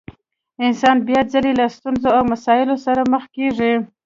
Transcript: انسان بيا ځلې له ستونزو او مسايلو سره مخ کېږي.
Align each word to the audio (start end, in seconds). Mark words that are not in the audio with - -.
انسان 0.65 0.97
بيا 1.07 1.21
ځلې 1.33 1.51
له 1.59 1.65
ستونزو 1.75 2.07
او 2.17 2.23
مسايلو 2.31 2.75
سره 2.85 3.01
مخ 3.13 3.23
کېږي. 3.35 3.73